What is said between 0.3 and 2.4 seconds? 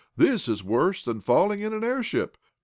is worse than falling in an airship!